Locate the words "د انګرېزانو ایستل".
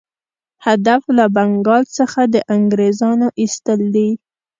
2.33-3.79